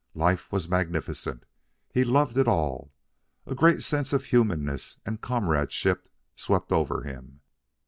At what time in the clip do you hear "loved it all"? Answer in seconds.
2.03-2.91